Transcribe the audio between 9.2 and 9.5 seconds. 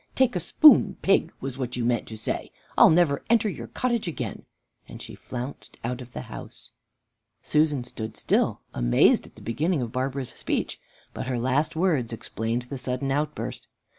at the